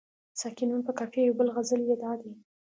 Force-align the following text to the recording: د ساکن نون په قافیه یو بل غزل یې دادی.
د 0.33 0.35
ساکن 0.41 0.67
نون 0.69 0.81
په 0.87 0.91
قافیه 0.97 1.23
یو 1.23 1.37
بل 1.39 1.47
غزل 1.55 1.81
یې 1.89 1.95
دادی. 2.03 2.31